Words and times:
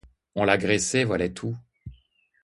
On 0.33 0.45
la 0.45 0.57
graissait, 0.57 1.03
voilà 1.03 1.29
tout! 1.29 1.55